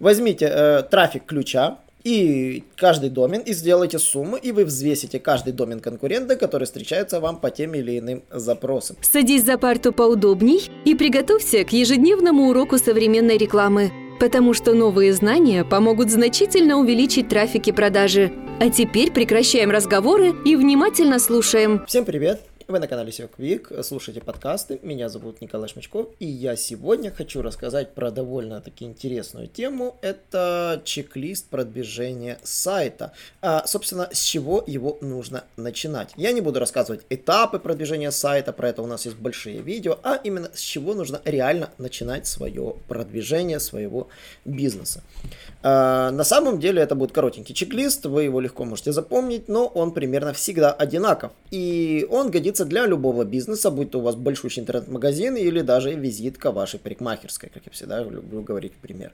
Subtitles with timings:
[0.00, 5.80] Возьмите э, трафик ключа и каждый домен и сделайте сумму, и вы взвесите каждый домен
[5.80, 8.96] конкурента, который встречается вам по тем или иным запросам.
[9.02, 13.90] Садись за парту поудобней и приготовься к ежедневному уроку современной рекламы,
[14.20, 18.32] потому что новые знания помогут значительно увеличить трафик и продажи.
[18.60, 21.84] А теперь прекращаем разговоры и внимательно слушаем.
[21.86, 22.40] Всем привет!
[22.70, 27.40] Вы на канале SEO Quick, слушайте подкасты, меня зовут Николай Шмачков, и я сегодня хочу
[27.40, 33.14] рассказать про довольно-таки интересную тему, это чек-лист продвижения сайта.
[33.40, 36.10] А, собственно, с чего его нужно начинать.
[36.16, 40.16] Я не буду рассказывать этапы продвижения сайта, про это у нас есть большие видео, а
[40.16, 44.08] именно с чего нужно реально начинать свое продвижение своего
[44.44, 45.02] бизнеса.
[45.62, 49.92] А, на самом деле это будет коротенький чек-лист, вы его легко можете запомнить, но он
[49.92, 54.62] примерно всегда одинаков, и он годится годится для любого бизнеса, будь то у вас большущий
[54.62, 59.12] интернет-магазин или даже визитка вашей парикмахерской, как я всегда люблю говорить пример.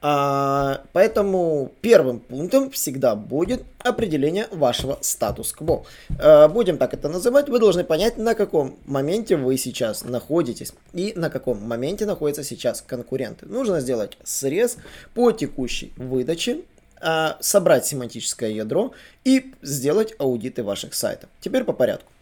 [0.00, 5.84] А, поэтому первым пунктом всегда будет определение вашего статус-кво.
[6.20, 11.12] А, будем так это называть, вы должны понять, на каком моменте вы сейчас находитесь и
[11.16, 13.46] на каком моменте находятся сейчас конкуренты.
[13.46, 14.76] Нужно сделать срез
[15.14, 16.62] по текущей выдаче
[17.00, 18.92] а, собрать семантическое ядро
[19.24, 21.28] и сделать аудиты ваших сайтов.
[21.40, 22.13] Теперь по порядку.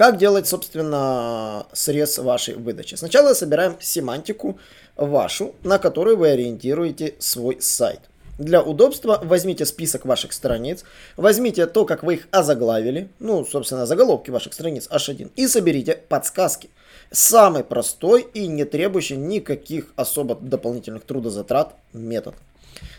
[0.00, 2.94] Как делать, собственно, срез вашей выдачи?
[2.94, 4.58] Сначала собираем семантику
[4.96, 8.00] вашу, на которую вы ориентируете свой сайт.
[8.38, 10.84] Для удобства возьмите список ваших страниц,
[11.18, 16.70] возьмите то, как вы их озаглавили, ну, собственно, заголовки ваших страниц H1, и соберите подсказки.
[17.10, 22.36] Самый простой и не требующий никаких особо дополнительных трудозатрат метод.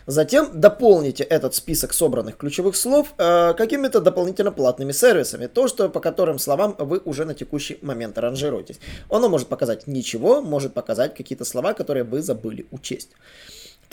[0.06, 6.00] Затем дополните этот список собранных ключевых слов э, какими-то дополнительно платными сервисами, то, что по
[6.00, 8.80] которым словам вы уже на текущий момент ранжируетесь.
[9.08, 13.10] Оно может показать ничего, может показать какие-то слова, которые вы забыли учесть.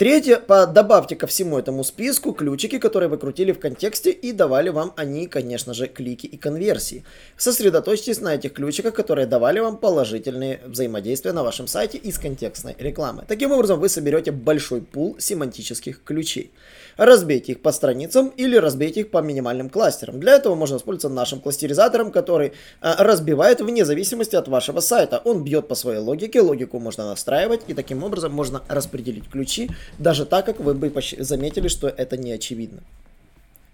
[0.00, 4.94] Третье, добавьте ко всему этому списку ключики, которые вы крутили в контексте и давали вам
[4.96, 7.04] они, конечно же, клики и конверсии.
[7.36, 13.26] Сосредоточьтесь на этих ключиках, которые давали вам положительные взаимодействия на вашем сайте из контекстной рекламы.
[13.28, 16.50] Таким образом, вы соберете большой пул семантических ключей.
[16.96, 20.18] Разбейте их по страницам или разбейте их по минимальным кластерам.
[20.18, 22.48] Для этого можно воспользоваться нашим кластеризатором, который
[22.80, 25.20] э, разбивает вне зависимости от вашего сайта.
[25.26, 30.26] Он бьет по своей логике, логику можно настраивать и таким образом можно распределить ключи даже
[30.26, 32.82] так, как вы бы заметили, что это не очевидно.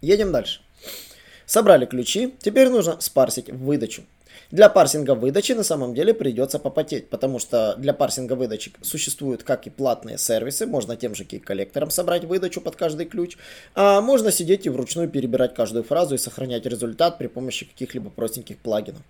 [0.00, 0.60] Едем дальше.
[1.47, 4.03] Собрали ключи, теперь нужно спарсить выдачу.
[4.50, 9.66] Для парсинга выдачи на самом деле придется попотеть, потому что для парсинга выдачи существуют как
[9.66, 13.37] и платные сервисы, можно тем же кей-коллектором собрать выдачу под каждый ключ,
[13.75, 18.59] а можно сидеть и вручную перебирать каждую фразу и сохранять результат при помощи каких-либо простеньких
[18.59, 19.03] плагинов.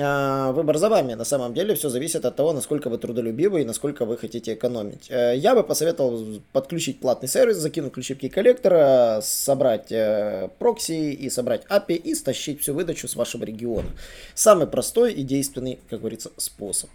[0.00, 1.14] А, выбор за вами.
[1.14, 5.10] На самом деле все зависит от того, насколько вы трудолюбивы и насколько вы хотите экономить.
[5.10, 11.64] Э, я бы посоветовал подключить платный сервис, закинуть ключи коллектора, собрать э, прокси и собрать
[11.68, 13.88] API и стащить всю выдачу с вашего региона.
[14.34, 16.88] Самый простой и действенный, как говорится, способ.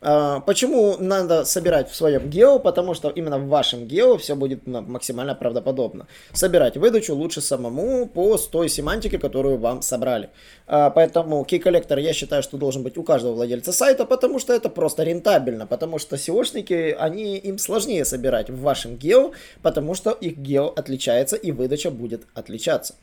[0.00, 2.58] А, почему надо собирать в своем гео?
[2.58, 6.06] Потому что именно в вашем гео все будет максимально правдоподобно.
[6.32, 10.30] Собирать выдачу лучше самому по той семантике, которую вам собрали.
[10.66, 14.68] А, поэтому key-коллектор я считаю, что должен быть у каждого владельца сайта, потому что это
[14.68, 15.66] просто рентабельно.
[15.66, 21.36] Потому что SEOшники, они, им сложнее собирать в вашем гео, потому что их гео отличается
[21.36, 22.94] и выдача будет отличаться.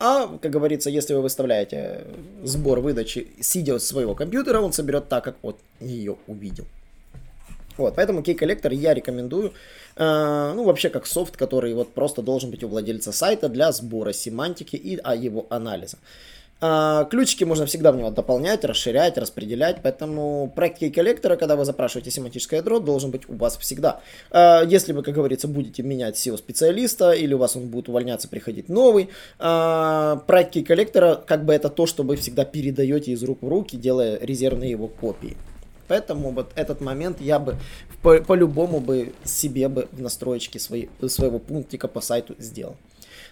[0.00, 2.04] А, как говорится, если вы выставляете
[2.44, 6.64] сбор выдачи, сидя с своего компьютера, он соберет так, как вот ее увидел.
[7.76, 9.52] Вот, поэтому кей-коллектор я рекомендую,
[9.96, 14.12] э, ну, вообще как софт, который вот просто должен быть у владельца сайта для сбора
[14.12, 15.98] семантики и а, его анализа.
[16.60, 22.60] Ключики можно всегда в него дополнять, расширять, распределять, поэтому проект коллектора, когда вы запрашиваете семантическое
[22.60, 24.00] ядро, должен быть у вас всегда.
[24.30, 28.68] А, если вы, как говорится, будете менять SEO-специалиста или у вас он будет увольняться, приходить
[28.68, 33.48] новый, а, проект коллектора, как бы это то, что вы всегда передаете из рук в
[33.48, 35.36] руки, делая резервные его копии.
[35.88, 37.56] Поэтому вот этот момент я бы
[38.02, 42.76] по- по-любому бы себе бы в настроечке своей, своего пунктика по сайту сделал.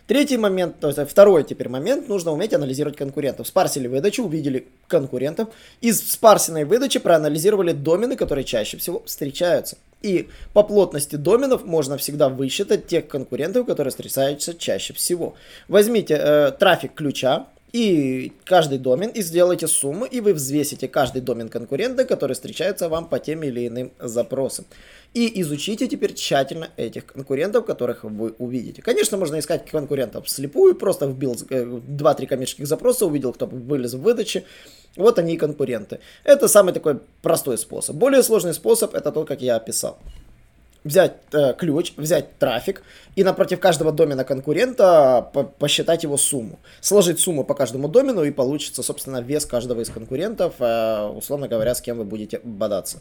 [0.06, 3.48] Третий момент, то есть второй теперь момент, нужно уметь анализировать конкурентов.
[3.48, 5.48] Спарсили выдачу, увидели конкурентов.
[5.80, 9.78] Из спарсенной выдачи проанализировали домены, которые чаще всего встречаются.
[10.02, 15.34] И по плотности доменов можно всегда высчитать тех конкурентов, которые встречаются чаще всего.
[15.66, 21.48] Возьмите э, трафик ключа, и каждый домен, и сделайте сумму, и вы взвесите каждый домен
[21.48, 24.64] конкурента, который встречается вам по тем или иным запросам.
[25.14, 28.82] И изучите теперь тщательно этих конкурентов, которых вы увидите.
[28.82, 34.02] Конечно, можно искать конкурентов слепую, просто вбил 2-3 э, коммерческих запроса, увидел, кто вылез в
[34.02, 34.44] выдаче.
[34.96, 36.00] Вот они и конкуренты.
[36.24, 37.96] Это самый такой простой способ.
[37.96, 39.98] Более сложный способ это то, как я описал.
[40.86, 42.82] Взять э, ключ, взять трафик
[43.16, 46.58] и напротив каждого домена конкурента по посчитать его сумму.
[46.80, 51.74] Сложить сумму по каждому домену и получится, собственно, вес каждого из конкурентов, э, условно говоря,
[51.74, 52.98] с кем вы будете бодаться.
[52.98, 53.00] А,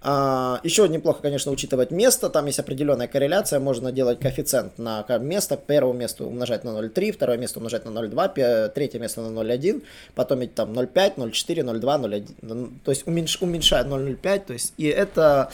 [0.00, 2.30] еще неплохо, конечно, учитывать место.
[2.30, 3.58] Там есть определенная корреляция.
[3.58, 5.56] Можно делать коэффициент на место.
[5.56, 9.82] Первое место умножать на 0,3, второе место умножать на 0,2, третье место на 0,1,
[10.14, 12.72] потом там 0,5, 0,4, 0,2, 0,1.
[12.84, 14.44] То есть уменьш, уменьшать 0,05.
[14.46, 15.50] То есть и это,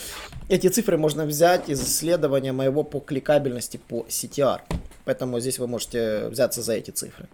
[0.47, 4.59] эти цифры можно взять из исследования моего по кликабельности по CTR.
[5.05, 7.27] Поэтому здесь вы можете взяться за эти цифры.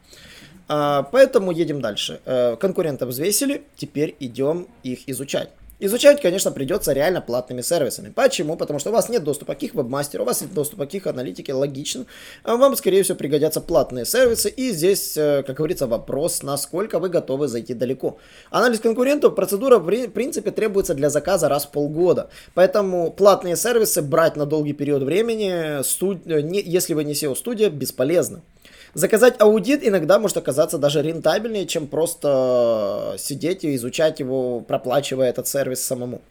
[0.70, 2.22] А, поэтому едем дальше.
[2.26, 5.50] Э, конкурентов взвесили, теперь идем их изучать.
[5.84, 8.12] Изучать, конечно, придется реально платными сервисами.
[8.14, 8.56] Почему?
[8.56, 11.08] Потому что у вас нет доступа к их вебмастеру, у вас нет доступа к их
[11.08, 12.06] аналитике, логично.
[12.44, 14.50] А вам, скорее всего, пригодятся платные сервисы.
[14.50, 18.20] И здесь, э, как говорится, вопрос, насколько вы готовы зайти далеко.
[18.52, 22.30] Анализ конкурентов, процедура, в принципе, требуется для заказа раз в полгода.
[22.54, 26.28] Поэтому платные сервисы брать на долгий период времени, студ...
[26.28, 28.44] не, если вы не SEO-студия, бесполезно.
[28.94, 35.48] Заказать аудит иногда может оказаться даже рентабельнее, чем просто сидеть и изучать его, проплачивая этот
[35.48, 36.22] сервис самому.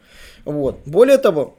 [0.44, 0.78] Вот.
[0.84, 1.56] Более того,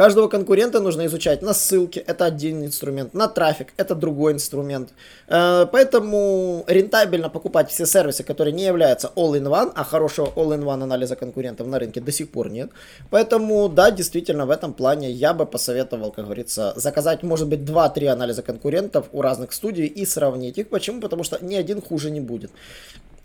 [0.00, 4.94] Каждого конкурента нужно изучать на ссылки, это один инструмент, на трафик, это другой инструмент.
[5.28, 11.66] Э, поэтому рентабельно покупать все сервисы, которые не являются all-in-one, а хорошего all-in-one анализа конкурентов
[11.66, 12.70] на рынке до сих пор нет.
[13.10, 18.06] Поэтому, да, действительно, в этом плане я бы посоветовал, как говорится, заказать, может быть, 2-3
[18.06, 20.68] анализа конкурентов у разных студий и сравнить их.
[20.70, 21.02] Почему?
[21.02, 22.50] Потому что ни один хуже не будет.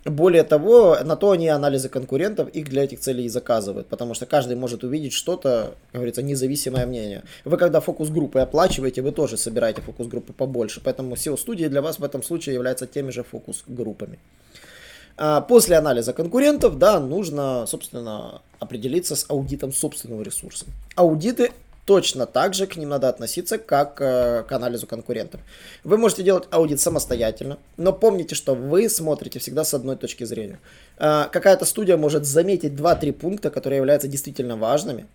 [0.05, 4.27] Более того, на то они анализы конкурентов их для этих целей и заказывают, потому что
[4.27, 7.23] каждый может увидеть что-то, как говорится, независимое мнение.
[7.43, 12.21] Вы когда фокус-группы оплачиваете, вы тоже собираете фокус-группы побольше, поэтому SEO-студии для вас в этом
[12.21, 14.19] случае являются теми же фокус-группами.
[15.17, 20.65] А после анализа конкурентов, да, нужно, собственно, определиться с аудитом собственного ресурса.
[20.95, 21.51] Аудиты
[21.85, 25.41] точно так же к ним надо относиться, как э, к анализу конкурентов.
[25.83, 30.59] Вы можете делать аудит самостоятельно, но помните, что вы смотрите всегда с одной точки зрения.
[30.97, 35.05] Э, какая-то студия может заметить 2-3 пункта, которые являются действительно важными,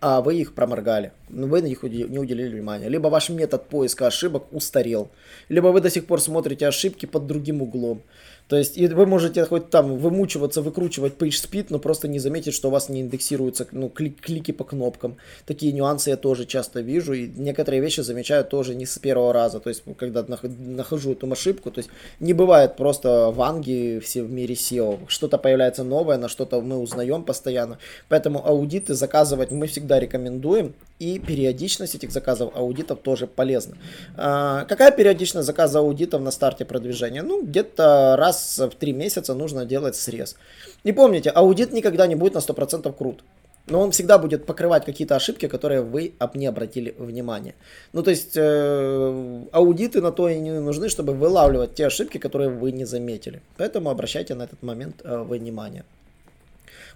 [0.00, 2.88] а вы их проморгали, вы на них не уделили внимания.
[2.88, 5.10] Либо ваш метод поиска ошибок устарел,
[5.48, 8.02] либо вы до сих пор смотрите ошибки под другим углом.
[8.48, 12.68] То есть и вы можете хоть там вымучиваться, выкручивать PageSpeed, но просто не заметить, что
[12.68, 15.16] у вас не индексируются ну, клик, клики по кнопкам.
[15.46, 19.60] Такие нюансы я тоже часто вижу, и некоторые вещи замечаю тоже не с первого раза.
[19.60, 21.90] То есть, когда нахожу эту ошибку, то есть
[22.20, 25.00] не бывает просто ванги все в мире SEO.
[25.08, 27.78] Что-то появляется новое, на что-то мы узнаем постоянно.
[28.08, 33.76] Поэтому аудиты заказывать мы всегда рекомендуем, и периодичность этих заказов аудитов тоже полезна.
[34.16, 37.22] А, какая периодичность заказа аудитов на старте продвижения?
[37.22, 40.36] Ну, где-то раз в три месяца нужно делать срез.
[40.84, 43.24] И помните, аудит никогда не будет на 100% крут.
[43.66, 47.54] Но он всегда будет покрывать какие-то ошибки, которые вы не обратили внимания.
[47.92, 52.50] Ну, то есть, э, аудиты на то и не нужны, чтобы вылавливать те ошибки, которые
[52.50, 53.40] вы не заметили.
[53.56, 55.84] Поэтому обращайте на этот момент э, внимание.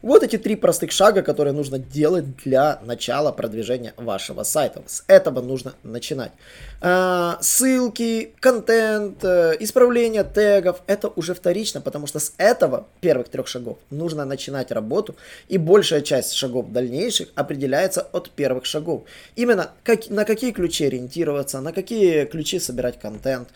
[0.03, 4.83] Вот эти три простых шага, которые нужно делать для начала продвижения вашего сайта.
[4.87, 6.33] С этого нужно начинать.
[6.81, 13.49] А, ссылки, контент, э, исправление тегов, это уже вторично, потому что с этого первых трех
[13.49, 15.17] шагов нужно начинать работу,
[15.49, 19.05] и большая часть шагов дальнейших определяется от первых шагов.
[19.37, 23.49] Именно как, на какие ключи ориентироваться, на какие ключи собирать контент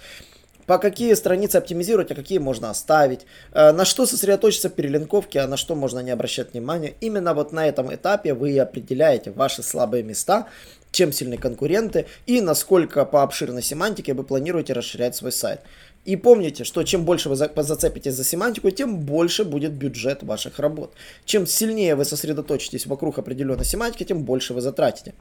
[0.66, 5.48] по какие страницы оптимизировать, а какие можно оставить, э, на что сосредоточиться в перелинковке, а
[5.48, 6.94] на что можно не обращать внимания.
[7.00, 10.46] Именно вот на этом этапе вы определяете ваши слабые места,
[10.92, 15.60] чем сильны конкуренты и насколько по обширной семантике вы планируете расширять свой сайт.
[16.04, 20.94] И помните, что чем больше вы зацепитесь за семантику, тем больше будет бюджет ваших работ.
[21.26, 25.14] Чем сильнее вы сосредоточитесь вокруг определенной семантики, тем больше вы затратите.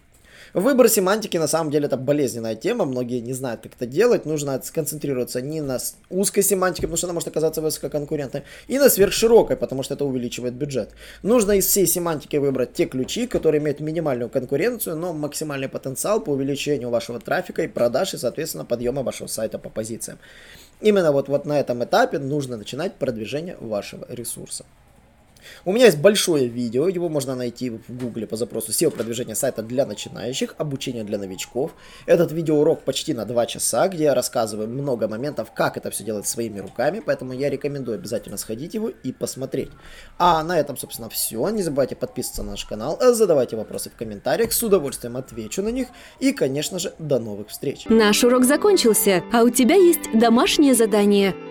[0.54, 4.26] Выбор семантики на самом деле это болезненная тема, многие не знают, как это делать.
[4.26, 5.78] Нужно сконцентрироваться не на
[6.10, 10.56] узкой семантике, потому что она может оказаться высококонкурентной, и на сверхширокой, потому что это увеличивает
[10.56, 10.90] бюджет.
[11.22, 16.32] Нужно из всей семантики выбрать те ключи, которые имеют минимальную конкуренцию, но максимальный потенциал по
[16.32, 20.18] увеличению вашего трафика и продаж, и, соответственно, подъема вашего сайта по позициям.
[20.82, 24.66] Именно вот, вот на этом этапе нужно начинать продвижение вашего ресурса.
[25.66, 29.62] У меня есть большое видео, его можно найти в гугле по запросу SEO продвижение сайта
[29.62, 31.72] для начинающих, обучение для новичков.
[32.06, 36.28] Этот видеоурок почти на 2 часа, где я рассказываю много моментов, как это все делать
[36.28, 39.72] своими руками, поэтому я рекомендую обязательно сходить его и посмотреть.
[40.18, 41.50] А на этом, собственно, все.
[41.50, 45.88] Не забывайте подписываться на наш канал, задавайте вопросы в комментариях, с удовольствием отвечу на них
[46.20, 47.86] и, конечно же, до новых встреч.
[47.90, 51.36] Наш урок закончился, а у тебя есть домашнее задание–